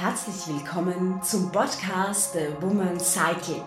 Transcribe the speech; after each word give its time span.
Herzlich 0.00 0.46
willkommen 0.46 1.20
zum 1.24 1.50
Podcast 1.50 2.32
The 2.32 2.62
Woman 2.62 3.00
Cycle. 3.00 3.64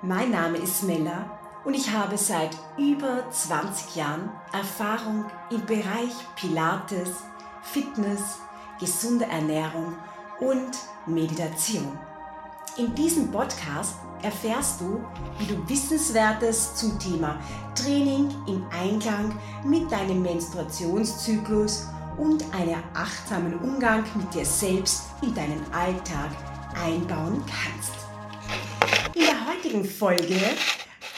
Mein 0.00 0.30
Name 0.30 0.56
ist 0.56 0.84
Mella 0.84 1.38
und 1.66 1.74
ich 1.74 1.90
habe 1.90 2.16
seit 2.16 2.56
über 2.78 3.30
20 3.30 3.94
Jahren 3.94 4.30
Erfahrung 4.54 5.26
im 5.50 5.60
Bereich 5.66 6.14
Pilates, 6.34 7.10
Fitness, 7.62 8.38
gesunde 8.80 9.26
Ernährung 9.26 9.98
und 10.40 10.78
Meditation. 11.04 11.98
In 12.78 12.94
diesem 12.94 13.30
Podcast 13.30 13.96
erfährst 14.22 14.80
du, 14.80 15.04
wie 15.38 15.44
du 15.44 15.68
Wissenswertes 15.68 16.74
zum 16.74 16.98
Thema 16.98 17.38
Training 17.74 18.34
im 18.46 18.64
Einklang 18.70 19.38
mit 19.62 19.92
deinem 19.92 20.22
Menstruationszyklus 20.22 21.88
und 22.18 22.44
einen 22.54 22.82
achtsamen 22.94 23.58
Umgang 23.58 24.04
mit 24.16 24.34
dir 24.34 24.44
selbst 24.44 25.02
in 25.22 25.34
deinen 25.34 25.64
Alltag 25.72 26.30
einbauen 26.82 27.42
kannst. 27.46 27.94
In 29.14 29.22
der 29.22 29.46
heutigen 29.46 29.84
Folge 29.84 30.38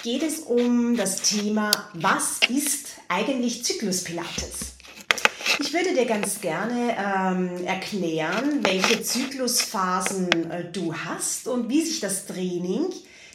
geht 0.03 0.23
es 0.23 0.41
um 0.41 0.97
das 0.97 1.23
Thema, 1.23 1.89
was 1.95 2.41
ist 2.49 2.89
eigentlich 3.09 3.65
Zykluspilates? 3.65 4.77
Ich 5.59 5.73
würde 5.73 5.95
dir 5.95 6.05
ganz 6.05 6.41
gerne 6.41 6.97
ähm, 6.99 7.65
erklären, 7.67 8.63
welche 8.63 9.03
Zyklusphasen 9.03 10.51
äh, 10.51 10.71
du 10.71 10.95
hast 10.95 11.49
und 11.49 11.69
wie 11.71 11.83
sich 11.83 12.01
das 12.01 12.27
Training 12.27 12.93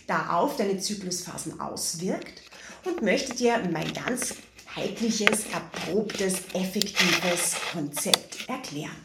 da 0.08 0.30
auf 0.32 0.58
deine 0.58 0.78
Zyklusphasen 0.78 1.60
auswirkt 1.60 2.42
und 2.86 3.02
möchte 3.02 3.34
dir 3.36 3.60
mein 3.72 3.92
ganz 3.94 4.36
heikliches, 4.76 5.46
erprobtes, 5.52 6.36
effektives 6.54 7.56
Konzept 7.72 8.48
erklären. 8.48 8.96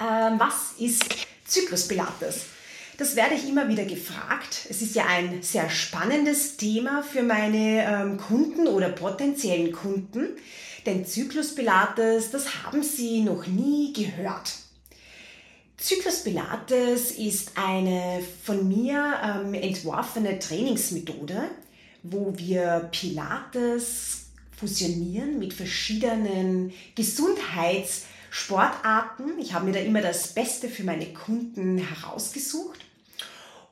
Ähm, 0.00 0.38
was 0.38 0.74
ist 0.78 1.04
Zykluspilates? 1.46 2.46
Das 2.98 3.14
werde 3.14 3.34
ich 3.34 3.48
immer 3.48 3.68
wieder 3.68 3.84
gefragt. 3.84 4.66
Es 4.70 4.80
ist 4.80 4.94
ja 4.94 5.04
ein 5.06 5.42
sehr 5.42 5.68
spannendes 5.68 6.56
Thema 6.56 7.02
für 7.02 7.22
meine 7.22 7.84
ähm, 7.84 8.16
Kunden 8.16 8.66
oder 8.66 8.88
potenziellen 8.88 9.72
Kunden, 9.72 10.28
denn 10.86 11.04
Zyklus 11.04 11.54
Pilates, 11.54 12.30
das 12.30 12.62
haben 12.62 12.82
sie 12.82 13.20
noch 13.20 13.46
nie 13.46 13.92
gehört. 13.92 14.54
Zyklus 15.76 16.24
Pilates 16.24 17.10
ist 17.10 17.52
eine 17.56 18.22
von 18.44 18.66
mir 18.66 19.14
ähm, 19.22 19.52
entworfene 19.52 20.38
Trainingsmethode, 20.38 21.50
wo 22.10 22.32
wir 22.36 22.88
Pilates 22.92 24.26
fusionieren 24.56 25.38
mit 25.38 25.52
verschiedenen 25.52 26.72
Gesundheitssportarten. 26.94 29.38
Ich 29.38 29.52
habe 29.52 29.66
mir 29.66 29.72
da 29.72 29.80
immer 29.80 30.00
das 30.02 30.34
Beste 30.34 30.68
für 30.68 30.84
meine 30.84 31.06
Kunden 31.06 31.78
herausgesucht 31.78 32.86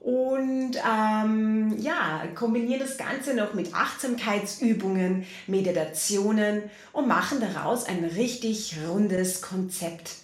und 0.04 0.72
ähm, 0.86 1.78
ja, 1.78 2.26
kombinieren 2.34 2.80
das 2.80 2.98
Ganze 2.98 3.32
noch 3.32 3.54
mit 3.54 3.74
Achtsamkeitsübungen, 3.74 5.24
Meditationen 5.46 6.64
und 6.92 7.08
machen 7.08 7.40
daraus 7.40 7.86
ein 7.86 8.04
richtig 8.04 8.76
rundes 8.86 9.40
Konzept. 9.40 10.16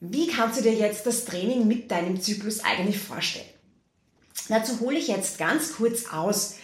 Wie 0.00 0.28
kannst 0.28 0.58
du 0.58 0.62
dir 0.62 0.72
jetzt 0.72 1.04
das 1.04 1.26
Training 1.26 1.68
mit 1.68 1.90
deinem 1.90 2.22
Zyklus 2.22 2.64
eigentlich 2.64 2.98
vorstellen? 2.98 3.44
Dazu 4.48 4.80
hole 4.80 4.98
ich 4.98 5.08
jetzt 5.08 5.38
ganz 5.38 5.74
kurz 5.74 6.06
aus. 6.10 6.56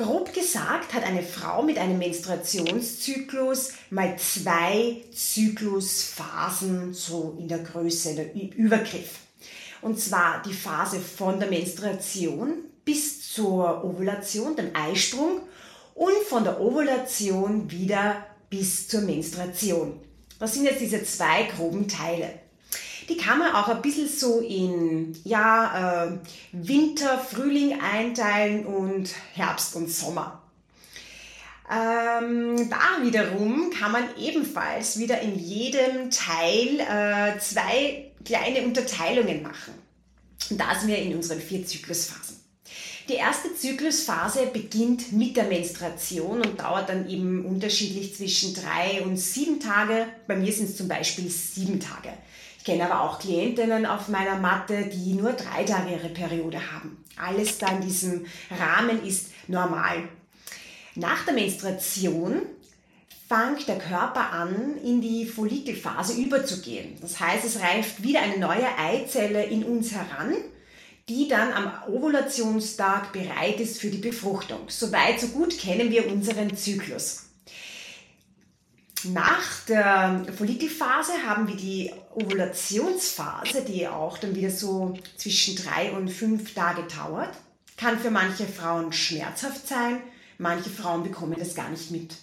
Grob 0.00 0.32
gesagt 0.32 0.94
hat 0.94 1.04
eine 1.04 1.22
Frau 1.22 1.62
mit 1.62 1.76
einem 1.76 1.98
Menstruationszyklus 1.98 3.72
mal 3.90 4.16
zwei 4.16 4.96
Zyklusphasen 5.12 6.94
so 6.94 7.36
in 7.38 7.48
der 7.48 7.58
Größe, 7.58 8.14
der 8.14 8.34
Übergriff. 8.34 9.18
Und 9.82 10.00
zwar 10.00 10.42
die 10.42 10.54
Phase 10.54 11.00
von 11.00 11.38
der 11.38 11.50
Menstruation 11.50 12.64
bis 12.82 13.30
zur 13.30 13.84
Ovulation, 13.84 14.56
dem 14.56 14.74
Eisprung 14.74 15.42
und 15.94 16.16
von 16.26 16.44
der 16.44 16.62
Ovulation 16.62 17.70
wieder 17.70 18.24
bis 18.48 18.88
zur 18.88 19.02
Menstruation. 19.02 20.00
Das 20.38 20.54
sind 20.54 20.64
jetzt 20.64 20.80
diese 20.80 21.04
zwei 21.04 21.42
groben 21.42 21.88
Teile. 21.88 22.39
Die 23.10 23.16
kann 23.16 23.40
man 23.40 23.52
auch 23.52 23.66
ein 23.66 23.82
bisschen 23.82 24.08
so 24.08 24.38
in 24.38 25.18
ja, 25.24 26.06
äh, 26.06 26.18
Winter, 26.52 27.18
Frühling 27.18 27.80
einteilen 27.80 28.64
und 28.64 29.10
Herbst 29.34 29.74
und 29.74 29.90
Sommer. 29.90 30.40
Ähm, 31.68 32.70
da 32.70 33.04
wiederum 33.04 33.70
kann 33.70 33.90
man 33.90 34.04
ebenfalls 34.16 34.98
wieder 34.98 35.20
in 35.20 35.36
jedem 35.36 36.10
Teil 36.10 36.78
äh, 36.78 37.38
zwei 37.40 38.12
kleine 38.24 38.62
Unterteilungen 38.62 39.42
machen. 39.42 39.74
Da 40.50 40.78
sind 40.78 40.88
wir 40.88 40.98
in 40.98 41.16
unseren 41.16 41.40
vier 41.40 41.66
Zyklusphasen. 41.66 42.36
Die 43.08 43.14
erste 43.14 43.52
Zyklusphase 43.56 44.46
beginnt 44.52 45.12
mit 45.12 45.36
der 45.36 45.44
Menstruation 45.44 46.42
und 46.42 46.60
dauert 46.60 46.88
dann 46.88 47.08
eben 47.08 47.44
unterschiedlich 47.44 48.14
zwischen 48.14 48.54
drei 48.54 49.02
und 49.02 49.16
sieben 49.16 49.58
Tage. 49.58 50.06
Bei 50.28 50.36
mir 50.36 50.52
sind 50.52 50.68
es 50.68 50.76
zum 50.76 50.86
Beispiel 50.86 51.28
sieben 51.28 51.80
Tage. 51.80 52.12
Ich 52.60 52.66
kenne 52.66 52.92
aber 52.92 53.00
auch 53.00 53.18
Klientinnen 53.18 53.86
auf 53.86 54.08
meiner 54.08 54.36
Matte, 54.36 54.84
die 54.84 55.14
nur 55.14 55.32
drei 55.32 55.64
Tage 55.64 55.92
ihre 55.92 56.10
Periode 56.10 56.60
haben. 56.70 57.02
Alles 57.16 57.56
da 57.56 57.68
in 57.68 57.80
diesem 57.80 58.26
Rahmen 58.50 59.02
ist 59.02 59.30
normal. 59.48 60.06
Nach 60.94 61.24
der 61.24 61.32
Menstruation 61.32 62.42
fängt 63.26 63.66
der 63.66 63.78
Körper 63.78 64.30
an, 64.32 64.76
in 64.84 65.00
die 65.00 65.24
Follikelphase 65.24 66.20
überzugehen. 66.20 66.98
Das 67.00 67.18
heißt, 67.18 67.46
es 67.46 67.60
reift 67.62 68.02
wieder 68.02 68.20
eine 68.20 68.36
neue 68.36 68.68
Eizelle 68.78 69.44
in 69.44 69.64
uns 69.64 69.92
heran, 69.92 70.34
die 71.08 71.28
dann 71.28 71.54
am 71.54 71.72
Ovulationstag 71.90 73.14
bereit 73.14 73.58
ist 73.58 73.80
für 73.80 73.88
die 73.88 73.96
Befruchtung. 73.96 74.68
Soweit, 74.68 75.18
so 75.18 75.28
gut 75.28 75.58
kennen 75.58 75.90
wir 75.90 76.12
unseren 76.12 76.54
Zyklus. 76.54 77.29
Nach 79.04 79.64
der 79.66 80.26
Follikelphase 80.36 81.12
haben 81.26 81.48
wir 81.48 81.56
die 81.56 81.90
Ovulationsphase, 82.14 83.62
die 83.62 83.88
auch 83.88 84.18
dann 84.18 84.34
wieder 84.34 84.50
so 84.50 84.98
zwischen 85.16 85.56
drei 85.56 85.92
und 85.92 86.10
fünf 86.10 86.54
Tage 86.54 86.82
dauert. 86.82 87.34
Kann 87.78 87.98
für 87.98 88.10
manche 88.10 88.46
Frauen 88.46 88.92
schmerzhaft 88.92 89.66
sein, 89.66 90.02
manche 90.36 90.68
Frauen 90.68 91.02
bekommen 91.02 91.36
das 91.38 91.54
gar 91.54 91.70
nicht 91.70 91.90
mit. 91.90 92.14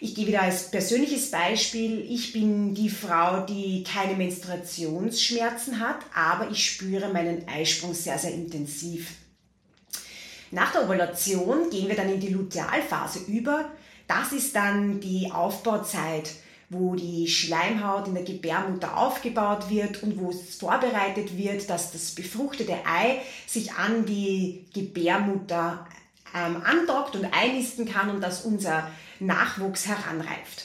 Ich 0.00 0.14
gebe 0.14 0.28
wieder 0.28 0.40
als 0.42 0.70
persönliches 0.70 1.30
Beispiel, 1.30 2.00
ich 2.08 2.32
bin 2.32 2.74
die 2.74 2.88
Frau, 2.88 3.44
die 3.44 3.84
keine 3.84 4.16
Menstruationsschmerzen 4.16 5.80
hat, 5.80 5.98
aber 6.14 6.50
ich 6.50 6.64
spüre 6.64 7.12
meinen 7.12 7.46
Eisprung 7.46 7.92
sehr, 7.92 8.18
sehr 8.18 8.32
intensiv. 8.32 9.10
Nach 10.50 10.72
der 10.72 10.84
Ovulation 10.84 11.68
gehen 11.68 11.88
wir 11.88 11.96
dann 11.96 12.08
in 12.08 12.20
die 12.20 12.32
Lutealphase 12.32 13.20
über. 13.28 13.70
Das 14.10 14.32
ist 14.32 14.56
dann 14.56 14.98
die 14.98 15.30
Aufbauzeit, 15.30 16.32
wo 16.68 16.96
die 16.96 17.28
Schleimhaut 17.28 18.08
in 18.08 18.14
der 18.14 18.24
Gebärmutter 18.24 18.98
aufgebaut 18.98 19.70
wird 19.70 20.02
und 20.02 20.18
wo 20.18 20.30
es 20.30 20.56
vorbereitet 20.56 21.38
wird, 21.38 21.70
dass 21.70 21.92
das 21.92 22.10
befruchtete 22.16 22.74
Ei 22.84 23.20
sich 23.46 23.74
an 23.74 24.06
die 24.06 24.66
Gebärmutter 24.74 25.86
ähm, 26.34 26.60
andockt 26.64 27.14
und 27.14 27.26
einnisten 27.26 27.86
kann 27.86 28.10
und 28.10 28.20
dass 28.20 28.44
unser 28.44 28.90
Nachwuchs 29.20 29.86
heranreift. 29.86 30.64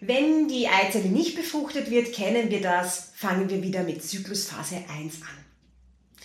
Wenn 0.00 0.48
die 0.48 0.66
Eizelle 0.66 1.10
nicht 1.10 1.36
befruchtet 1.36 1.90
wird, 1.90 2.14
kennen 2.14 2.48
wir 2.48 2.62
das, 2.62 3.12
fangen 3.14 3.50
wir 3.50 3.62
wieder 3.62 3.82
mit 3.82 4.02
Zyklusphase 4.02 4.76
1 4.76 5.16
an. 5.20 6.24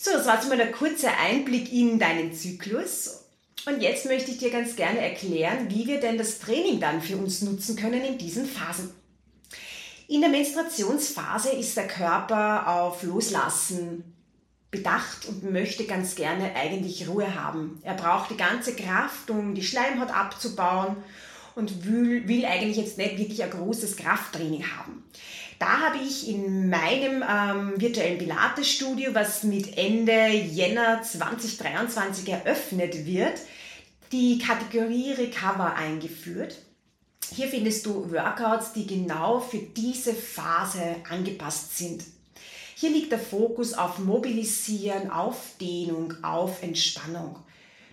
So, 0.00 0.12
das 0.12 0.24
war 0.24 0.36
jetzt 0.36 0.48
mal 0.48 0.56
der 0.56 0.72
kurze 0.72 1.10
Einblick 1.10 1.70
in 1.70 1.98
deinen 1.98 2.32
Zyklus. 2.32 3.21
Und 3.66 3.80
jetzt 3.80 4.06
möchte 4.06 4.30
ich 4.30 4.38
dir 4.38 4.50
ganz 4.50 4.74
gerne 4.74 4.98
erklären, 4.98 5.70
wie 5.70 5.86
wir 5.86 6.00
denn 6.00 6.18
das 6.18 6.40
Training 6.40 6.80
dann 6.80 7.00
für 7.00 7.16
uns 7.16 7.42
nutzen 7.42 7.76
können 7.76 8.02
in 8.02 8.18
diesen 8.18 8.46
Phasen. 8.46 8.90
In 10.08 10.20
der 10.20 10.30
Menstruationsphase 10.30 11.50
ist 11.50 11.76
der 11.76 11.86
Körper 11.86 12.66
auf 12.68 13.02
Loslassen, 13.02 14.12
bedacht 14.70 15.26
und 15.28 15.50
möchte 15.52 15.84
ganz 15.84 16.16
gerne 16.16 16.56
eigentlich 16.56 17.08
Ruhe 17.08 17.34
haben. 17.34 17.78
Er 17.82 17.94
braucht 17.94 18.30
die 18.30 18.36
ganze 18.36 18.74
Kraft, 18.74 19.30
um 19.30 19.54
die 19.54 19.62
Schleimhaut 19.62 20.10
abzubauen 20.10 20.96
und 21.54 21.86
will, 21.86 22.26
will 22.26 22.44
eigentlich 22.46 22.78
jetzt 22.78 22.98
nicht 22.98 23.18
wirklich 23.18 23.44
ein 23.44 23.50
großes 23.50 23.96
Krafttraining 23.96 24.64
haben. 24.76 25.04
Da 25.58 25.78
habe 25.78 25.98
ich 25.98 26.28
in 26.28 26.68
meinem 26.68 27.22
ähm, 27.22 27.80
virtuellen 27.80 28.18
Pilates-Studio, 28.18 29.14
was 29.14 29.44
mit 29.44 29.78
Ende 29.78 30.28
Jänner 30.28 31.02
2023 31.02 32.28
eröffnet 32.30 33.06
wird, 33.06 33.40
die 34.12 34.38
Kategorie 34.38 35.12
Recover 35.12 35.74
eingeführt. 35.74 36.56
Hier 37.34 37.48
findest 37.48 37.86
du 37.86 38.12
Workouts, 38.12 38.74
die 38.74 38.86
genau 38.86 39.40
für 39.40 39.58
diese 39.58 40.12
Phase 40.12 40.96
angepasst 41.08 41.78
sind. 41.78 42.04
Hier 42.76 42.90
liegt 42.90 43.10
der 43.10 43.18
Fokus 43.18 43.72
auf 43.72 43.98
Mobilisieren, 43.98 45.10
auf 45.10 45.52
Dehnung, 45.60 46.14
auf 46.22 46.62
Entspannung. 46.62 47.38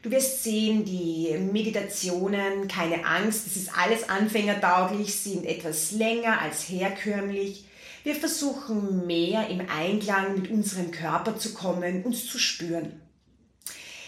Du 0.02 0.12
wirst 0.12 0.44
sehen, 0.44 0.84
die 0.84 1.38
Meditationen, 1.52 2.68
keine 2.68 3.06
Angst, 3.06 3.46
das 3.46 3.56
ist 3.56 3.78
alles 3.78 4.10
anfängertauglich, 4.10 5.14
sind 5.16 5.46
etwas 5.46 5.92
länger 5.92 6.42
als 6.42 6.68
herkömmlich. 6.70 7.66
Wir 8.04 8.16
versuchen 8.16 9.06
mehr 9.06 9.48
im 9.50 9.62
Einklang 9.70 10.36
mit 10.36 10.50
unserem 10.50 10.92
Körper 10.92 11.38
zu 11.38 11.54
kommen, 11.54 12.04
uns 12.04 12.28
zu 12.28 12.40
spüren. 12.40 13.02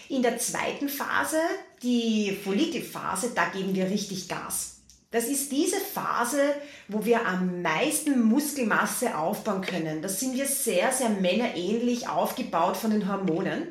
In 0.08 0.22
der 0.22 0.38
zweiten 0.38 0.88
Phase, 0.88 1.38
die 1.82 2.36
Follikelphase, 2.44 3.32
da 3.34 3.46
geben 3.46 3.74
wir 3.74 3.90
richtig 3.90 4.28
Gas. 4.28 4.76
Das 5.12 5.24
ist 5.24 5.52
diese 5.52 5.76
Phase, 5.76 6.54
wo 6.88 7.04
wir 7.04 7.26
am 7.26 7.60
meisten 7.60 8.22
Muskelmasse 8.22 9.16
aufbauen 9.16 9.60
können. 9.60 10.00
Da 10.00 10.08
sind 10.08 10.34
wir 10.34 10.46
sehr, 10.46 10.90
sehr 10.90 11.10
männerähnlich 11.10 12.08
aufgebaut 12.08 12.78
von 12.78 12.92
den 12.92 13.06
Hormonen. 13.06 13.68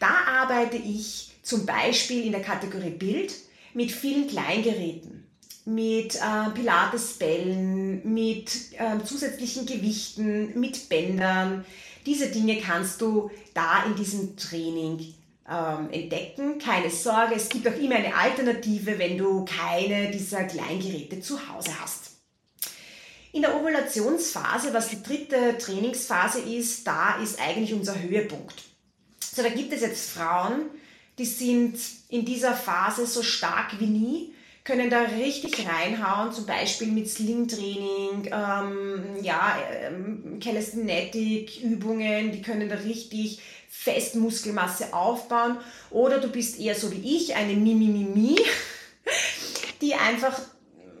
Da 0.00 0.10
arbeite 0.26 0.76
ich 0.76 1.30
zum 1.42 1.66
Beispiel 1.66 2.26
in 2.26 2.32
der 2.32 2.42
Kategorie 2.42 2.90
Bild 2.90 3.32
mit 3.74 3.92
vielen 3.92 4.26
Kleingeräten, 4.26 5.24
mit 5.66 6.16
äh, 6.16 6.50
Pilatesbällen, 6.52 8.12
mit 8.12 8.72
äh, 8.72 9.04
zusätzlichen 9.04 9.66
Gewichten, 9.66 10.58
mit 10.58 10.88
Bändern. 10.88 11.64
Diese 12.06 12.26
Dinge 12.26 12.56
kannst 12.56 13.00
du 13.00 13.30
da 13.54 13.84
in 13.84 13.94
diesem 13.94 14.36
Training 14.36 15.14
ähm, 15.48 15.90
entdecken. 15.90 16.58
Keine 16.58 16.90
Sorge, 16.90 17.34
es 17.34 17.48
gibt 17.48 17.66
auch 17.66 17.76
immer 17.76 17.96
eine 17.96 18.14
Alternative, 18.14 18.98
wenn 18.98 19.18
du 19.18 19.44
keine 19.44 20.10
dieser 20.10 20.44
Kleingeräte 20.44 21.20
zu 21.20 21.38
Hause 21.48 21.70
hast. 21.80 22.12
In 23.32 23.42
der 23.42 23.56
Ovulationsphase, 23.56 24.74
was 24.74 24.88
die 24.88 25.02
dritte 25.02 25.56
Trainingsphase 25.58 26.40
ist, 26.40 26.86
da 26.86 27.16
ist 27.22 27.40
eigentlich 27.40 27.72
unser 27.72 28.00
Höhepunkt. 28.00 28.62
So, 29.20 29.42
da 29.42 29.48
gibt 29.48 29.72
es 29.72 29.80
jetzt 29.80 30.10
Frauen, 30.10 30.66
die 31.18 31.24
sind 31.24 31.78
in 32.10 32.24
dieser 32.24 32.54
Phase 32.54 33.06
so 33.06 33.22
stark 33.22 33.80
wie 33.80 33.86
nie, 33.86 34.34
können 34.64 34.90
da 34.90 35.00
richtig 35.02 35.66
reinhauen, 35.66 36.32
zum 36.32 36.46
Beispiel 36.46 36.88
mit 36.88 37.10
Sling-Training, 37.10 38.30
ähm, 38.32 39.16
ja, 39.20 39.58
ähm, 39.72 40.38
Calisthenic-Übungen, 40.40 42.30
die 42.30 42.42
können 42.42 42.68
da 42.68 42.76
richtig 42.76 43.40
fest 43.68 44.14
Muskelmasse 44.14 44.94
aufbauen. 44.94 45.58
Oder 45.90 46.20
du 46.20 46.28
bist 46.28 46.60
eher 46.60 46.76
so 46.76 46.92
wie 46.92 47.16
ich, 47.16 47.34
eine 47.34 47.54
Mimimimi, 47.54 48.38
die 49.80 49.94
einfach, 49.94 50.40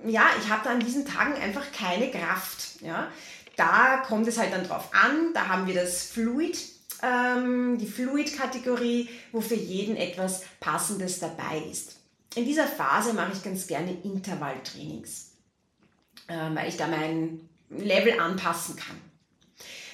ja, 0.06 0.26
ich 0.42 0.50
habe 0.50 0.62
da 0.64 0.70
an 0.70 0.80
diesen 0.80 1.06
Tagen 1.06 1.34
einfach 1.34 1.70
keine 1.70 2.10
Kraft. 2.10 2.80
Ja. 2.80 3.12
Da 3.56 3.98
kommt 3.98 4.26
es 4.26 4.38
halt 4.38 4.52
dann 4.52 4.66
drauf 4.66 4.90
an, 4.92 5.34
da 5.34 5.46
haben 5.46 5.68
wir 5.68 5.74
das 5.74 6.02
Fluid, 6.04 6.58
ähm, 7.02 7.78
die 7.78 7.86
Fluid-Kategorie, 7.86 9.08
wo 9.30 9.40
für 9.40 9.54
jeden 9.54 9.96
etwas 9.96 10.42
Passendes 10.58 11.20
dabei 11.20 11.62
ist. 11.70 12.01
In 12.34 12.44
dieser 12.44 12.66
Phase 12.66 13.12
mache 13.12 13.32
ich 13.34 13.42
ganz 13.42 13.66
gerne 13.66 13.96
Intervalltrainings, 14.02 15.32
äh, 16.28 16.54
weil 16.54 16.68
ich 16.68 16.76
da 16.76 16.86
mein 16.86 17.48
Level 17.68 18.18
anpassen 18.18 18.76
kann. 18.76 18.96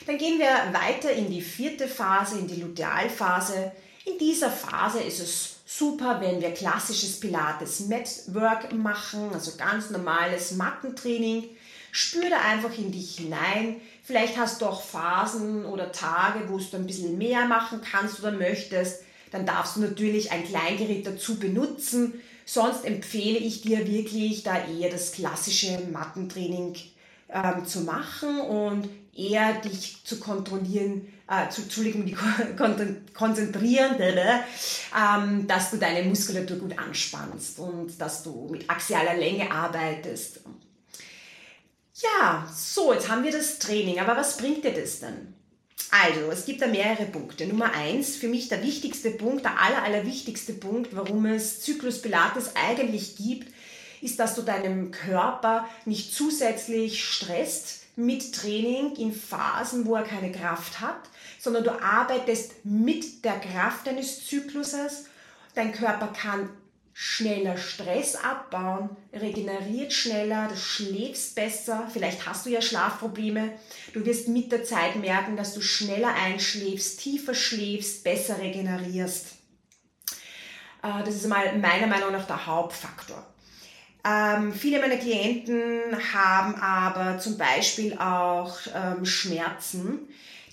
Dann 0.07 0.19
gehen 0.19 0.39
wir 0.39 0.49
weiter 0.73 1.13
in 1.13 1.31
die 1.31 1.43
vierte 1.43 1.87
Phase, 1.87 2.39
in 2.39 2.49
die 2.49 2.61
Lutealphase. 2.63 3.73
In 4.07 4.19
dieser 4.19 4.51
Phase 4.51 5.01
ist 5.01 5.21
es 5.21 5.57
super, 5.67 6.21
wenn 6.21 6.41
wir 6.41 6.55
klassisches 6.55 7.21
Pilates 7.21 7.81
Network 7.81 8.73
machen, 8.73 9.31
also 9.35 9.57
ganz 9.59 9.91
normales 9.91 10.53
Mattentraining. 10.53 11.45
Spür 11.91 12.31
da 12.31 12.39
einfach 12.41 12.77
in 12.79 12.93
dich 12.93 13.17
hinein. 13.17 13.81
Vielleicht 14.03 14.39
hast 14.39 14.63
du 14.63 14.67
auch 14.67 14.83
Phasen 14.83 15.67
oder 15.67 15.93
Tage, 15.93 16.49
wo 16.49 16.59
du 16.59 16.77
ein 16.77 16.87
bisschen 16.87 17.19
mehr 17.19 17.45
machen 17.47 17.81
kannst 17.83 18.21
oder 18.21 18.31
möchtest. 18.31 19.03
Dann 19.31 19.47
darfst 19.47 19.77
du 19.77 19.81
natürlich 19.81 20.33
ein 20.33 20.45
Kleingerät 20.45 21.07
dazu 21.07 21.39
benutzen. 21.39 22.21
Sonst 22.45 22.85
empfehle 22.85 23.39
ich 23.39 23.61
dir 23.61 23.87
wirklich, 23.87 24.43
da 24.43 24.57
eher 24.67 24.91
das 24.91 25.13
klassische 25.13 25.79
Mattentraining 25.93 26.75
ähm, 27.29 27.67
zu 27.67 27.81
machen 27.81 28.41
und 28.41 28.89
eher 29.15 29.55
dich 29.55 30.03
zu 30.05 30.19
kontrollieren, 30.19 31.13
äh, 31.29 31.51
zu, 31.51 31.63
Entschuldigung, 31.63 32.07
die 32.07 32.17
konzentrieren, 33.13 33.97
ähm, 34.01 35.47
dass 35.47 35.71
du 35.71 35.77
deine 35.77 36.09
Muskulatur 36.09 36.57
gut 36.57 36.79
anspannst 36.79 37.59
und 37.59 38.01
dass 38.01 38.23
du 38.23 38.49
mit 38.51 38.71
axialer 38.71 39.15
Länge 39.15 39.51
arbeitest. 39.51 40.41
Ja, 42.01 42.49
so, 42.55 42.93
jetzt 42.93 43.09
haben 43.09 43.25
wir 43.25 43.33
das 43.33 43.59
Training, 43.59 43.99
aber 43.99 44.17
was 44.17 44.37
bringt 44.37 44.65
dir 44.65 44.73
das 44.73 45.01
denn? 45.01 45.35
Also, 45.91 46.31
es 46.31 46.45
gibt 46.45 46.61
da 46.61 46.67
mehrere 46.67 47.07
Punkte. 47.07 47.47
Nummer 47.47 47.73
eins, 47.73 48.17
für 48.17 48.29
mich 48.29 48.49
der 48.49 48.63
wichtigste 48.63 49.11
Punkt, 49.11 49.45
der 49.45 49.59
aller, 49.59 49.83
aller 49.83 50.05
wichtigste 50.05 50.53
Punkt, 50.53 50.95
warum 50.95 51.25
es 51.27 51.61
Zyklus 51.61 52.03
Pilates 52.03 52.53
eigentlich 52.55 53.17
gibt, 53.17 53.53
ist, 54.01 54.19
dass 54.19 54.35
du 54.35 54.43
deinem 54.43 54.91
Körper 54.91 55.69
nicht 55.87 56.15
zusätzlich 56.15 57.05
stresst 57.05 57.85
mit 57.97 58.35
Training 58.35 58.95
in 58.97 59.13
Phasen, 59.13 59.87
wo 59.87 59.97
er 59.97 60.05
keine 60.05 60.31
Kraft 60.31 60.81
hat, 60.81 61.01
sondern 61.41 61.65
du 61.65 61.83
arbeitest 61.83 62.65
mit 62.65 63.25
der 63.25 63.41
Kraft 63.41 63.87
deines 63.87 64.27
Zykluses. 64.27 65.07
Dein 65.55 65.73
Körper 65.73 66.09
kann 66.09 66.49
schneller 67.01 67.57
Stress 67.57 68.17
abbauen, 68.17 68.91
regeneriert 69.13 69.93
schneller, 69.93 70.49
du 70.49 70.57
schläfst 70.57 71.37
besser, 71.37 71.89
vielleicht 71.93 72.27
hast 72.27 72.45
du 72.45 72.51
ja 72.51 72.61
Schlafprobleme. 72.61 73.53
Du 73.93 74.05
wirst 74.05 74.27
mit 74.27 74.51
der 74.51 74.65
Zeit 74.65 74.97
merken, 74.97 75.37
dass 75.37 75.55
du 75.55 75.61
schneller 75.61 76.13
einschläfst, 76.13 76.99
tiefer 76.99 77.35
schläfst, 77.35 78.03
besser 78.03 78.41
regenerierst. 78.41 79.27
Äh, 80.83 81.05
das 81.05 81.15
ist 81.15 81.29
mal 81.29 81.57
meiner 81.59 81.87
Meinung 81.87 82.11
nach 82.11 82.27
der 82.27 82.47
Hauptfaktor. 82.47 83.25
Ähm, 84.05 84.53
viele 84.53 84.81
meiner 84.81 84.97
Klienten 84.97 85.81
haben 86.13 86.57
aber 86.57 87.21
zum 87.21 87.39
Beispiel 87.39 87.97
auch 87.97 88.59
ähm, 88.75 89.05
Schmerzen. 89.05 90.09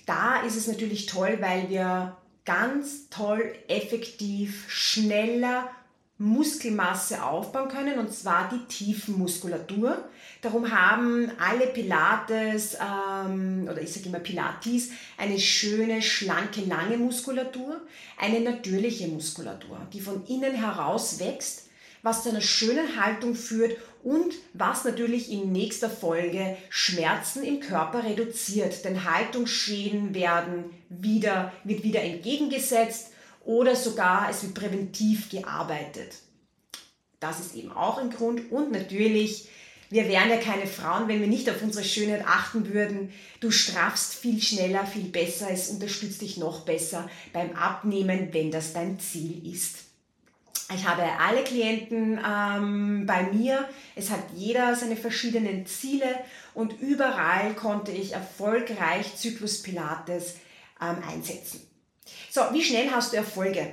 Da 0.06 0.42
ist 0.42 0.54
es 0.54 0.68
natürlich 0.68 1.06
toll, 1.06 1.38
weil 1.40 1.68
wir 1.70 2.16
ganz 2.44 3.10
toll, 3.10 3.52
effektiv, 3.66 4.70
schneller 4.70 5.68
Muskelmasse 6.18 7.22
aufbauen 7.22 7.68
können, 7.68 7.98
und 7.98 8.12
zwar 8.12 8.48
die 8.48 8.64
Tiefenmuskulatur. 8.66 10.08
Darum 10.40 10.70
haben 10.70 11.30
alle 11.38 11.66
Pilates 11.66 12.76
ähm, 12.80 13.68
oder 13.70 13.82
ich 13.82 13.92
sage 13.92 14.08
immer 14.08 14.20
Pilates 14.20 14.90
eine 15.18 15.38
schöne, 15.38 16.00
schlanke, 16.00 16.62
lange 16.62 16.96
Muskulatur, 16.96 17.80
eine 18.18 18.40
natürliche 18.40 19.08
Muskulatur, 19.08 19.78
die 19.92 20.00
von 20.00 20.24
innen 20.26 20.54
heraus 20.54 21.20
wächst 21.20 21.66
was 22.06 22.22
zu 22.22 22.28
einer 22.28 22.40
schönen 22.40 23.02
Haltung 23.02 23.34
führt 23.34 23.76
und 24.04 24.32
was 24.54 24.84
natürlich 24.84 25.32
in 25.32 25.50
nächster 25.50 25.90
Folge 25.90 26.56
Schmerzen 26.68 27.42
im 27.42 27.58
Körper 27.58 28.04
reduziert. 28.04 28.84
Denn 28.84 29.10
Haltungsschäden 29.12 30.14
werden 30.14 30.66
wieder, 30.88 31.52
wird 31.64 31.82
wieder 31.82 32.02
entgegengesetzt 32.02 33.10
oder 33.46 33.74
sogar 33.74 34.28
es 34.28 34.42
wird 34.42 34.54
präventiv 34.54 35.30
gearbeitet. 35.30 36.16
Das 37.20 37.40
ist 37.40 37.54
eben 37.54 37.72
auch 37.72 37.96
ein 37.96 38.10
Grund 38.10 38.52
und 38.52 38.72
natürlich 38.72 39.48
wir 39.88 40.08
wären 40.08 40.30
ja 40.30 40.38
keine 40.38 40.66
Frauen, 40.66 41.06
wenn 41.06 41.20
wir 41.20 41.28
nicht 41.28 41.48
auf 41.48 41.62
unsere 41.62 41.84
Schönheit 41.84 42.26
achten 42.26 42.72
würden. 42.72 43.12
Du 43.38 43.52
straffst 43.52 44.14
viel 44.14 44.42
schneller, 44.42 44.84
viel 44.84 45.04
besser, 45.04 45.48
es 45.50 45.68
unterstützt 45.68 46.22
dich 46.22 46.38
noch 46.38 46.64
besser 46.64 47.08
beim 47.32 47.54
Abnehmen, 47.54 48.30
wenn 48.32 48.50
das 48.50 48.72
dein 48.72 48.98
Ziel 48.98 49.46
ist. 49.48 49.84
Ich 50.74 50.88
habe 50.88 51.04
alle 51.20 51.44
Klienten 51.44 52.18
ähm, 52.18 53.06
bei 53.06 53.22
mir. 53.32 53.68
Es 53.94 54.10
hat 54.10 54.24
jeder 54.34 54.74
seine 54.74 54.96
verschiedenen 54.96 55.64
Ziele 55.66 56.16
und 56.54 56.80
überall 56.80 57.54
konnte 57.54 57.92
ich 57.92 58.12
erfolgreich 58.12 59.14
Zyklus 59.14 59.62
Pilates 59.62 60.34
ähm, 60.80 60.96
einsetzen. 61.08 61.65
So, 62.36 62.42
wie 62.52 62.62
schnell 62.62 62.90
hast 62.90 63.14
du 63.14 63.16
Erfolge? 63.16 63.66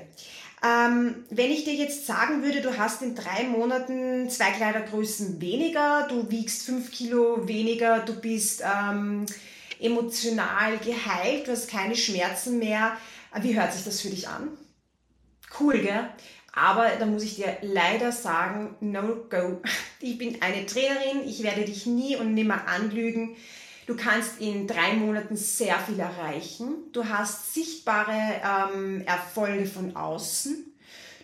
Ähm, 0.66 1.26
wenn 1.30 1.52
ich 1.52 1.66
dir 1.66 1.74
jetzt 1.74 2.08
sagen 2.08 2.44
würde, 2.44 2.62
du 2.62 2.78
hast 2.78 3.02
in 3.02 3.14
drei 3.14 3.44
Monaten 3.44 4.30
zwei 4.30 4.52
Kleidergrößen 4.52 5.42
weniger, 5.42 6.08
du 6.08 6.32
wiegst 6.32 6.66
fünf 6.66 6.90
Kilo 6.90 7.46
weniger, 7.46 8.00
du 8.00 8.14
bist 8.14 8.64
ähm, 8.64 9.26
emotional 9.82 10.78
geheilt, 10.78 11.46
du 11.46 11.52
hast 11.52 11.70
keine 11.70 11.98
Schmerzen 11.98 12.58
mehr, 12.58 12.96
wie 13.42 13.54
hört 13.54 13.74
sich 13.74 13.84
das 13.84 14.00
für 14.00 14.08
dich 14.08 14.30
an? 14.30 14.58
Cool, 15.60 15.80
gell? 15.80 16.08
Aber 16.54 16.88
da 16.98 17.06
muss 17.06 17.24
ich 17.24 17.36
dir 17.36 17.58
leider 17.64 18.14
sagen, 18.14 18.78
no 18.80 19.26
go. 19.30 19.62
Ich 20.00 20.18
bin 20.18 20.42
eine 20.42 20.66
Trainerin, 20.66 21.28
ich 21.28 21.44
werde 21.44 21.66
dich 21.66 21.86
nie 21.86 22.16
und 22.16 22.34
nimmer 22.34 22.66
anlügen. 22.68 23.36
Du 23.86 23.96
kannst 23.96 24.40
in 24.40 24.68
drei 24.68 24.94
Monaten 24.94 25.36
sehr 25.36 25.78
viel 25.80 26.00
erreichen. 26.00 26.76
Du 26.94 27.06
hast 27.06 27.54
sichtbare 27.54 28.42
ähm, 28.44 29.02
Erfolge 29.06 29.66
von 29.66 29.96
außen. 29.96 30.66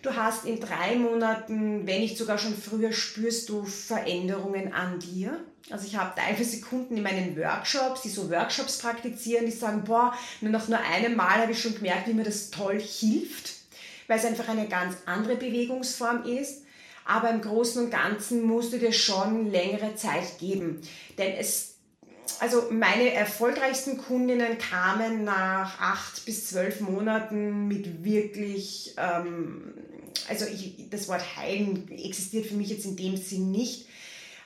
Du 0.01 0.15
hast 0.15 0.45
in 0.45 0.59
drei 0.59 0.95
Monaten, 0.95 1.85
wenn 1.85 2.01
nicht 2.01 2.17
sogar 2.17 2.37
schon 2.37 2.55
früher, 2.55 2.93
spürst 2.93 3.49
du 3.49 3.65
Veränderungen 3.65 4.73
an 4.73 4.99
dir. 4.99 5.39
Also 5.69 5.87
ich 5.87 5.97
habe 5.97 6.13
teilweise 6.19 6.61
Kunden 6.61 6.97
in 6.97 7.03
meinen 7.03 7.37
Workshops, 7.37 8.01
die 8.01 8.09
so 8.09 8.29
Workshops 8.29 8.79
praktizieren, 8.79 9.45
die 9.45 9.51
sagen, 9.51 9.83
boah, 9.83 10.13
nur 10.41 10.51
nach 10.51 10.67
nur 10.67 10.79
einem 10.79 11.15
Mal 11.15 11.41
habe 11.41 11.51
ich 11.51 11.61
schon 11.61 11.75
gemerkt, 11.75 12.07
wie 12.07 12.13
mir 12.13 12.23
das 12.23 12.49
toll 12.49 12.79
hilft 12.79 13.59
weil 14.09 14.17
es 14.17 14.25
einfach 14.25 14.49
eine 14.49 14.67
ganz 14.67 14.97
andere 15.05 15.37
Bewegungsform 15.37 16.25
ist. 16.25 16.63
Aber 17.05 17.29
im 17.29 17.41
Großen 17.41 17.85
und 17.85 17.91
Ganzen 17.91 18.43
musst 18.43 18.73
du 18.73 18.77
dir 18.77 18.91
schon 18.91 19.51
längere 19.51 19.95
Zeit 19.95 20.39
geben. 20.39 20.81
Denn 21.17 21.33
es, 21.37 21.68
also 22.39 22.67
meine 22.71 23.13
erfolgreichsten 23.13 23.97
Kundinnen 23.97 24.57
kamen 24.57 25.23
nach 25.23 25.79
acht 25.79 26.25
bis 26.25 26.47
zwölf 26.47 26.79
Monaten 26.81 27.67
mit 27.67 28.03
wirklich, 28.03 28.93
ähm, 28.97 29.73
also 30.27 30.45
ich, 30.45 30.89
das 30.89 31.07
Wort 31.07 31.37
heilen 31.37 31.89
existiert 31.91 32.45
für 32.45 32.55
mich 32.55 32.69
jetzt 32.69 32.85
in 32.85 32.95
dem 32.95 33.17
Sinn 33.17 33.51
nicht. 33.51 33.87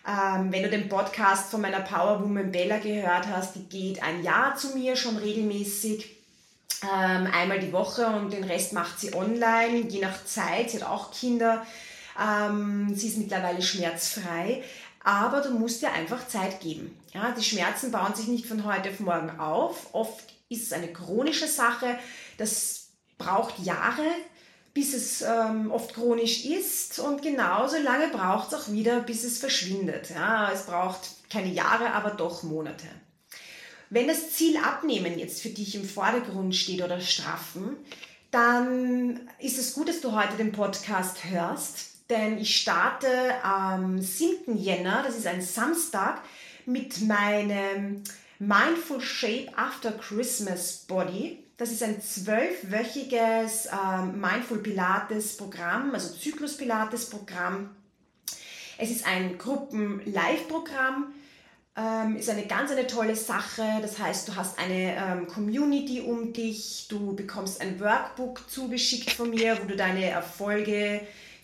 Ähm, 0.06 0.52
wenn 0.52 0.64
du 0.64 0.70
den 0.70 0.90
Podcast 0.90 1.50
von 1.50 1.62
meiner 1.62 1.80
Powerwoman 1.80 2.52
Bella 2.52 2.78
gehört 2.78 3.28
hast, 3.28 3.56
die 3.56 3.64
geht 3.70 4.04
ein 4.04 4.24
Jahr 4.24 4.56
zu 4.56 4.76
mir 4.78 4.96
schon 4.96 5.16
regelmäßig, 5.18 6.10
ähm, 6.84 7.28
einmal 7.32 7.60
die 7.60 7.72
Woche 7.72 8.06
und 8.08 8.34
den 8.34 8.44
Rest 8.44 8.74
macht 8.74 9.00
sie 9.00 9.14
online, 9.14 9.88
je 9.88 10.02
nach 10.02 10.26
Zeit. 10.26 10.72
Sie 10.72 10.82
hat 10.82 10.90
auch 10.90 11.12
Kinder. 11.12 11.66
Ähm, 12.22 12.94
sie 12.94 13.08
ist 13.08 13.18
mittlerweile 13.18 13.62
schmerzfrei 13.62 14.62
aber 15.04 15.42
du 15.42 15.52
musst 15.52 15.82
dir 15.82 15.92
einfach 15.92 16.28
Zeit 16.28 16.62
geben. 16.62 16.98
Ja, 17.14 17.32
die 17.32 17.44
Schmerzen 17.44 17.92
bauen 17.92 18.16
sich 18.16 18.28
nicht 18.28 18.46
von 18.46 18.64
heute 18.64 18.90
auf 18.90 19.00
morgen 19.00 19.40
auf. 19.40 19.94
Oft 19.94 20.34
ist 20.50 20.64
es 20.64 20.74
eine 20.74 20.92
chronische 20.92 21.48
Sache. 21.48 21.98
Das 22.38 22.88
braucht 23.18 23.60
Jahre, 23.60 24.06
bis 24.74 24.94
es 24.94 25.22
ähm, 25.22 25.72
oft 25.72 25.94
chronisch 25.94 26.46
ist 26.46 27.00
und 27.00 27.22
genauso 27.22 27.78
lange 27.78 28.08
braucht 28.08 28.52
es 28.52 28.60
auch 28.60 28.72
wieder, 28.72 29.02
bis 29.02 29.24
es 29.24 29.38
verschwindet. 29.38 30.10
Ja, 30.10 30.52
es 30.52 30.66
braucht 30.66 31.30
keine 31.30 31.50
Jahre, 31.50 31.94
aber 31.94 32.12
doch 32.12 32.44
Monate. 32.44 32.88
Wenn 33.90 34.08
das 34.08 34.32
Ziel 34.32 34.58
Abnehmen 34.58 35.20
jetzt 35.20 35.42
für 35.42 35.50
dich 35.50 35.76
im 35.76 35.88
Vordergrund 35.88 36.56
steht 36.56 36.82
oder 36.82 37.00
Straffen, 37.00 37.78
dann 38.32 39.30
ist 39.38 39.60
es 39.60 39.76
gut, 39.76 39.90
dass 39.90 40.02
du 40.02 40.14
heute 40.14 40.38
den 40.38 40.52
Podcast 40.52 41.26
hörst, 41.26 41.93
denn 42.10 42.38
ich 42.38 42.58
starte 42.58 43.08
am 43.44 44.00
7. 44.00 44.58
Jänner, 44.58 45.04
das 45.06 45.18
ist 45.18 45.28
ein 45.28 45.42
Samstag, 45.42 46.22
mit 46.66 47.02
meinem 47.02 48.04
Mindful 48.40 49.02
Shape 49.02 49.48
After 49.56 49.92
Christmas 49.92 50.86
Body. 50.88 51.44
Das 51.58 51.72
ist 51.72 51.84
ein 51.84 52.02
zwölfwöchiges 52.02 53.68
ähm, 53.68 54.20
Mindful 54.20 54.58
Pilates 54.60 55.38
Programm, 55.38 55.92
also 55.94 56.14
Zyklus 56.14 56.58
Pilates 56.58 57.10
Programm. 57.10 57.70
Es 58.78 58.90
ist 58.90 59.06
ein 59.06 59.38
Gruppen-Live-Programm, 59.38 61.14
ähm, 61.78 62.16
ist 62.18 62.30
eine 62.30 62.48
ganz 62.48 62.72
eine 62.72 62.88
tolle 62.88 63.16
Sache. 63.16 63.64
Das 63.82 64.00
heißt, 64.00 64.28
du 64.28 64.36
hast 64.36 64.58
eine 64.60 64.96
ähm, 64.96 65.28
Community 65.28 66.02
um 66.02 66.34
dich, 66.34 66.88
du 66.90 67.16
bekommst 67.16 67.62
ein 67.62 67.80
Workbook 67.80 68.50
zugeschickt 68.50 69.12
von 69.12 69.30
mir, 69.30 69.58
wo 69.62 69.68
du 69.68 69.76
deine 69.76 70.06
Erfolge 70.06 71.02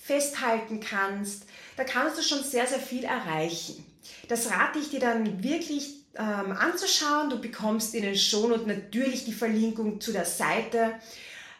festhalten 0.09 0.79
kannst, 0.79 1.43
da 1.77 1.83
kannst 1.83 2.17
du 2.17 2.23
schon 2.23 2.43
sehr, 2.43 2.65
sehr 2.65 2.79
viel 2.79 3.03
erreichen. 3.03 3.85
Das 4.27 4.49
rate 4.49 4.79
ich 4.79 4.89
dir 4.89 4.99
dann 4.99 5.43
wirklich 5.43 5.97
ähm, 6.15 6.51
anzuschauen. 6.51 7.29
Du 7.29 7.39
bekommst 7.39 7.93
in 7.93 8.01
den 8.01 8.15
Shownotes 8.15 8.65
natürlich 8.65 9.25
die 9.25 9.33
Verlinkung 9.33 10.01
zu 10.01 10.11
der 10.11 10.25
Seite. 10.25 10.95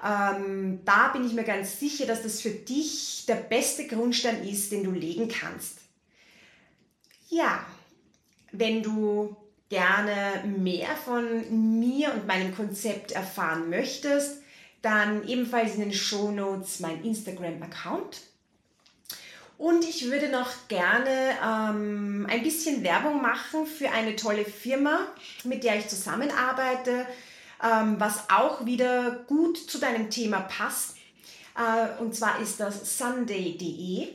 Ähm, 0.04 0.80
da 0.84 1.10
bin 1.10 1.28
ich 1.28 1.34
mir 1.34 1.44
ganz 1.44 1.80
sicher, 1.80 2.08
dass 2.08 2.24
das 2.24 2.42
für 2.42 2.50
dich 2.50 3.26
der 3.28 3.36
beste 3.36 3.86
Grundstein 3.86 4.44
ist, 4.48 4.72
den 4.72 4.84
du 4.84 4.92
legen 4.92 5.28
kannst. 5.28 5.78
Ja, 7.30 7.64
wenn 8.52 8.82
du 8.82 9.36
gerne 9.70 10.44
mehr 10.58 10.96
von 10.96 11.84
mir 11.86 12.12
und 12.14 12.26
meinem 12.26 12.56
Konzept 12.56 13.12
erfahren 13.12 13.70
möchtest, 13.70 14.42
dann 14.82 15.28
ebenfalls 15.28 15.76
in 15.76 15.82
den 15.82 15.94
Show 15.94 16.32
Notes 16.32 16.80
mein 16.80 17.04
Instagram-Account. 17.04 18.29
Und 19.60 19.84
ich 19.84 20.10
würde 20.10 20.30
noch 20.30 20.50
gerne 20.70 21.38
ähm, 21.46 22.26
ein 22.30 22.44
bisschen 22.44 22.82
Werbung 22.82 23.22
machen 23.22 23.66
für 23.66 23.92
eine 23.92 24.16
tolle 24.16 24.46
Firma, 24.46 25.00
mit 25.44 25.66
der 25.66 25.78
ich 25.78 25.90
zusammenarbeite, 25.90 27.06
ähm, 27.62 27.96
was 28.00 28.30
auch 28.30 28.66
wieder 28.66 29.26
gut 29.28 29.58
zu 29.58 29.78
deinem 29.78 30.10
Thema 30.10 30.40
passt. 30.40 30.96
Äh, 31.58 32.02
und 32.02 32.16
zwar 32.16 32.40
ist 32.40 32.62
das 32.62 32.98
sunday.de. 32.98 34.08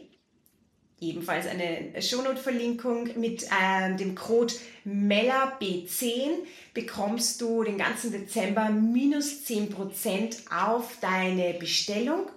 Ebenfalls 1.00 1.46
eine 1.46 2.00
Shownote-Verlinkung 2.00 3.10
mit 3.20 3.42
äh, 3.42 3.94
dem 3.96 4.14
Code 4.14 4.54
MELLAB10 4.86 6.38
bekommst 6.72 7.42
du 7.42 7.64
den 7.64 7.76
ganzen 7.76 8.12
Dezember 8.12 8.70
minus 8.70 9.42
10% 9.46 10.50
auf 10.50 10.96
deine 11.02 11.52
Bestellung. 11.52 12.30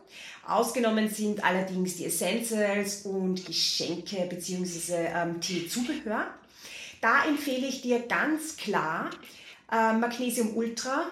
Ausgenommen 0.47 1.09
sind 1.09 1.43
allerdings 1.43 1.97
die 1.97 2.05
Essentials 2.05 3.01
und 3.01 3.45
Geschenke 3.45 4.25
bzw. 4.29 5.07
Ähm, 5.13 5.41
Teezubehör. 5.41 6.27
Da 7.01 7.25
empfehle 7.25 7.67
ich 7.67 7.81
dir 7.81 7.99
ganz 7.99 8.55
klar 8.55 9.09
äh, 9.71 9.93
Magnesium 9.93 10.55
Ultra, 10.55 11.05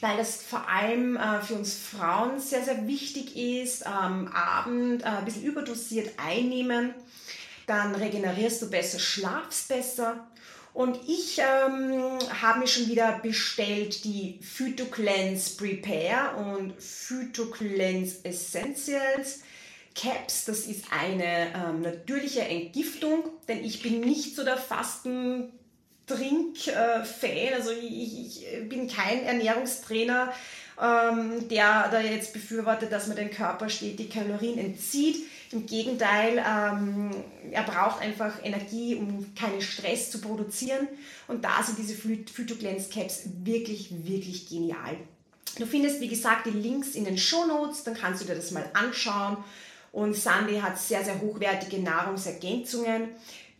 weil 0.00 0.18
das 0.18 0.42
vor 0.42 0.68
allem 0.68 1.16
äh, 1.16 1.40
für 1.40 1.54
uns 1.54 1.74
Frauen 1.74 2.38
sehr, 2.38 2.62
sehr 2.62 2.86
wichtig 2.86 3.36
ist. 3.36 3.86
Am 3.86 4.28
Abend 4.28 5.02
äh, 5.02 5.06
ein 5.06 5.24
bisschen 5.24 5.44
überdosiert 5.44 6.10
einnehmen, 6.18 6.94
dann 7.66 7.94
regenerierst 7.94 8.60
du 8.60 8.70
besser, 8.70 8.98
schlafst 8.98 9.68
besser 9.68 10.26
und 10.74 10.98
ich 11.06 11.38
ähm, 11.38 12.18
habe 12.40 12.60
mir 12.60 12.66
schon 12.66 12.88
wieder 12.88 13.18
bestellt 13.22 14.04
die 14.04 14.38
Phytocleanse 14.40 15.56
Prepare 15.56 16.36
und 16.36 16.72
Phytocleanse 16.80 18.24
Essentials 18.24 19.40
Caps. 19.94 20.46
Das 20.46 20.60
ist 20.60 20.86
eine 20.90 21.52
ähm, 21.54 21.82
natürliche 21.82 22.40
Entgiftung, 22.40 23.24
denn 23.48 23.62
ich 23.62 23.82
bin 23.82 24.00
nicht 24.00 24.34
so 24.34 24.44
der 24.44 24.56
Fasten 24.56 25.52
Trink-Fan. 26.06 27.54
Also 27.54 27.70
ich, 27.70 28.42
ich, 28.42 28.68
bin 28.68 28.88
kein 28.88 29.24
Ernährungstrainer, 29.24 30.32
ähm, 30.80 31.48
der 31.48 31.88
da 31.90 32.00
jetzt 32.00 32.32
befürwortet, 32.32 32.90
dass 32.90 33.06
man 33.08 33.16
den 33.16 33.30
Körper 33.30 33.68
stetig 33.68 34.10
Kalorien 34.10 34.58
entzieht. 34.58 35.26
Im 35.52 35.66
Gegenteil, 35.66 36.38
ähm, 36.38 37.10
er 37.50 37.62
braucht 37.62 38.00
einfach 38.00 38.42
Energie, 38.42 38.94
um 38.94 39.34
keinen 39.34 39.60
Stress 39.60 40.10
zu 40.10 40.20
produzieren. 40.20 40.88
Und 41.28 41.44
da 41.44 41.62
sind 41.62 41.78
diese 41.78 41.94
Phytocleanse 41.94 42.88
Caps 42.88 43.24
wirklich, 43.44 43.90
wirklich 44.06 44.48
genial. 44.48 44.96
Du 45.58 45.66
findest, 45.66 46.00
wie 46.00 46.08
gesagt, 46.08 46.46
die 46.46 46.50
Links 46.50 46.94
in 46.94 47.04
den 47.04 47.18
Show 47.18 47.44
Notes, 47.44 47.84
dann 47.84 47.94
kannst 47.94 48.22
du 48.22 48.26
dir 48.26 48.34
das 48.34 48.50
mal 48.50 48.64
anschauen. 48.72 49.36
Und 49.92 50.16
Sandy 50.16 50.58
hat 50.58 50.78
sehr, 50.78 51.04
sehr 51.04 51.20
hochwertige 51.20 51.82
Nahrungsergänzungen. 51.82 53.10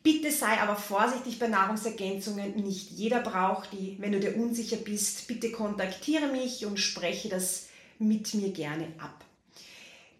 Bitte 0.02 0.32
sei 0.32 0.58
aber 0.60 0.76
vorsichtig 0.76 1.38
bei 1.38 1.48
Nahrungsergänzungen. 1.48 2.56
Nicht 2.56 2.90
jeder 2.92 3.20
braucht 3.20 3.72
die. 3.72 3.96
Wenn 4.00 4.12
du 4.12 4.20
dir 4.20 4.36
unsicher 4.36 4.78
bist, 4.78 5.28
bitte 5.28 5.52
kontaktiere 5.52 6.28
mich 6.28 6.64
und 6.64 6.80
spreche 6.80 7.28
das 7.28 7.68
mit 7.98 8.32
mir 8.34 8.50
gerne 8.50 8.88
ab. 8.98 9.24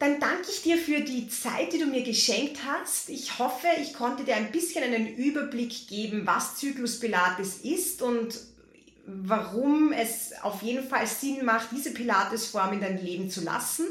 Dann 0.03 0.19
danke 0.19 0.51
ich 0.51 0.63
dir 0.63 0.79
für 0.79 1.01
die 1.03 1.29
Zeit, 1.29 1.73
die 1.73 1.79
du 1.79 1.87
mir 1.87 2.03
geschenkt 2.03 2.59
hast. 2.67 3.09
Ich 3.09 3.39
hoffe, 3.39 3.69
ich 3.81 3.95
konnte 3.95 4.25
dir 4.25 4.35
ein 4.35 4.51
bisschen 4.51 4.83
einen 4.83 5.15
Überblick 5.15 5.87
geben, 5.87 6.27
was 6.27 6.57
Zyklus 6.57 6.99
Pilates 6.99 7.59
ist 7.59 8.03
und 8.03 8.37
warum 9.07 9.93
es 9.93 10.33
auf 10.43 10.61
jeden 10.63 10.89
Fall 10.89 11.07
Sinn 11.07 11.45
macht, 11.45 11.69
diese 11.71 11.95
Pilates-Form 11.95 12.73
in 12.73 12.81
dein 12.81 13.01
Leben 13.01 13.31
zu 13.31 13.43
lassen. 13.43 13.87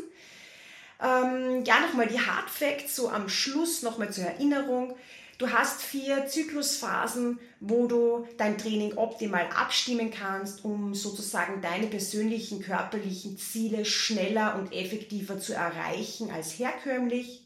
Ähm, 1.01 1.63
ja, 1.63 1.79
nochmal 1.79 2.07
die 2.07 2.19
Hard 2.19 2.49
Facts 2.49 2.97
so 2.97 3.07
am 3.07 3.29
Schluss 3.29 3.81
nochmal 3.81 4.11
zur 4.11 4.25
Erinnerung. 4.25 4.93
Du 5.41 5.51
hast 5.51 5.81
vier 5.81 6.27
Zyklusphasen, 6.27 7.39
wo 7.59 7.87
du 7.87 8.27
dein 8.37 8.59
Training 8.59 8.95
optimal 8.95 9.49
abstimmen 9.55 10.11
kannst, 10.11 10.63
um 10.63 10.93
sozusagen 10.93 11.63
deine 11.63 11.87
persönlichen 11.87 12.61
körperlichen 12.61 13.39
Ziele 13.39 13.83
schneller 13.83 14.55
und 14.59 14.71
effektiver 14.71 15.39
zu 15.39 15.55
erreichen 15.55 16.29
als 16.29 16.59
herkömmlich. 16.59 17.41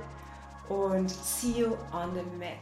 Und 0.70 1.10
see 1.10 1.62
you 1.62 1.70
on 1.92 2.14
the 2.14 2.22
mat. 2.38 2.58